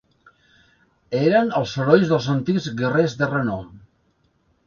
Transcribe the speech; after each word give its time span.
Eren 1.19 1.51
els 1.59 1.75
herois 1.83 2.07
dels 2.13 2.29
antics 2.35 2.67
guerrers 2.81 3.17
de 3.23 3.31
renom. 3.35 3.71